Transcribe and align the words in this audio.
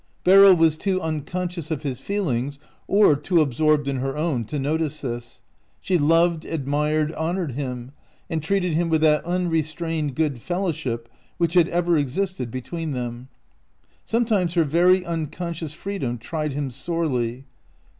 Beryl 0.23 0.55
was 0.55 0.77
too 0.77 0.99
uncon 0.99 1.47
scious 1.47 1.69
of 1.69 1.83
his 1.83 1.99
feelings 1.99 2.57
or 2.87 3.15
too 3.15 3.39
absorbed 3.39 3.87
in 3.87 3.97
her 3.97 4.17
own 4.17 4.45
to 4.45 4.57
notice 4.57 5.01
this. 5.01 5.43
She 5.79 5.99
loved, 5.99 6.43
admired, 6.43 7.13
honored 7.13 7.51
him, 7.51 7.91
and 8.27 8.41
treated 8.41 8.73
him 8.73 8.89
with 8.89 9.01
that 9.01 9.23
unrestrained 9.25 10.15
good 10.15 10.41
fellowship 10.41 11.07
that 11.39 11.53
had 11.53 11.67
ever 11.67 11.97
existed 11.97 12.49
between 12.49 12.93
them. 12.93 13.27
Sometimes 14.03 14.55
her 14.55 14.63
very 14.63 15.05
unconscious 15.05 15.71
freedom 15.73 16.17
tried 16.17 16.53
him 16.53 16.71
sorely. 16.71 17.45